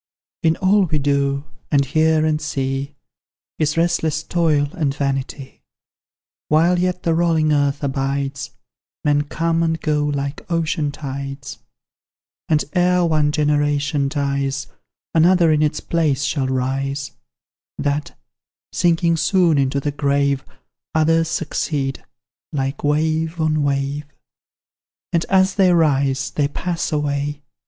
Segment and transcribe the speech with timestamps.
[0.41, 2.95] In all we do, and hear, and see,
[3.59, 5.61] Is restless Toil and Vanity.
[6.49, 8.49] While yet the rolling earth abides,
[9.05, 11.59] Men come and go like ocean tides;
[12.49, 14.65] And ere one generation dies,
[15.13, 17.11] Another in its place shall rise;
[17.77, 18.17] THAT,
[18.73, 20.43] sinking soon into the grave,
[20.95, 22.03] Others succeed,
[22.51, 24.05] like wave on wave;
[25.13, 27.43] And as they rise, they pass away.